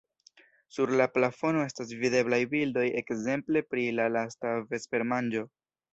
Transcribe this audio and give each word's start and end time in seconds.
Sur 0.77 0.93
la 1.01 1.05
plafono 1.17 1.61
estas 1.65 1.93
videblaj 1.99 2.41
bildoj 2.55 2.85
ekzemple 3.03 3.63
pri 3.75 3.85
La 3.99 4.11
lasta 4.15 4.55
vespermanĝo. 4.73 5.45